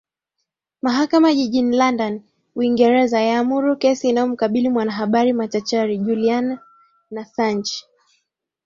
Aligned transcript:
mahakama 0.81 1.29
jijini 1.33 1.77
london 1.77 2.21
uingereza 2.55 3.21
yaamuru 3.21 3.75
kesi 3.75 4.09
inayomkabili 4.09 4.69
mwanahabari 4.69 5.33
machachari 5.33 5.97
julian 5.97 6.57
nasanj 7.11 7.67